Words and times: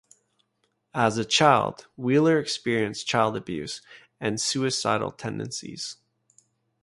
As 0.95 1.19
a 1.19 1.23
child, 1.25 1.85
Wheeler 1.95 2.39
experienced 2.39 3.05
child 3.05 3.37
abuse 3.37 3.83
and 4.19 4.41
suicidal 4.41 5.11
tendencies. 5.11 5.97